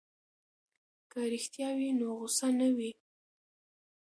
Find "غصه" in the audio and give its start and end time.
2.19-2.47